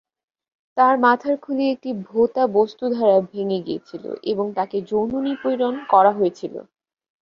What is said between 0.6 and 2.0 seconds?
তার মাথার খুলি একটি